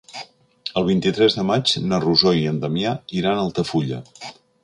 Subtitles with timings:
[0.79, 4.01] El vint-i-tres de maig na Rosó i en Damià iran a Altafulla.